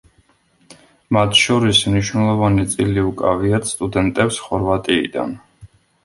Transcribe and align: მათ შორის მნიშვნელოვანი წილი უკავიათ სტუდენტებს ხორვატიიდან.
მათ 1.17 1.33
შორის 1.41 1.81
მნიშვნელოვანი 1.91 2.65
წილი 2.71 3.03
უკავიათ 3.09 3.69
სტუდენტებს 3.73 4.39
ხორვატიიდან. 4.47 5.37